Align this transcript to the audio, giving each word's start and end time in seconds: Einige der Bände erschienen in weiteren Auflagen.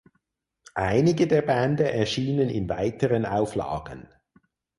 Einige 0.73 1.27
der 1.27 1.43
Bände 1.43 1.91
erschienen 1.93 2.49
in 2.49 2.67
weiteren 2.67 3.23
Auflagen. 3.27 4.09